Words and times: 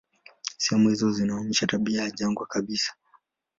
Sehemu 0.57 0.89
hizo 0.89 1.11
zinaonyesha 1.11 1.67
tabia 1.67 2.01
ya 2.03 2.11
jangwa 2.11 2.45
kabisa. 2.45 2.93